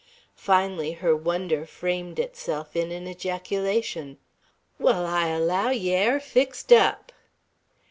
Finally 0.33 0.93
her 0.93 1.15
wonder 1.15 1.63
framed 1.63 2.17
itself 2.17 2.75
in 2.75 2.91
an 2.91 3.07
ejaculation: 3.07 4.17
"Wall, 4.79 5.05
I 5.05 5.27
allow 5.27 5.69
yer 5.69 5.93
air 6.13 6.19
fixed 6.19 6.73
up!" 6.73 7.11